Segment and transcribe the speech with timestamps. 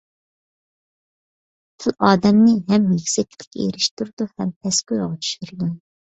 [1.83, 5.69] تىل ئادەمنى ھەم يۈكسەكلىككە ئېرىشتۈرىدۇ ھەم پەسكويغا چۈشۈرىدۇ.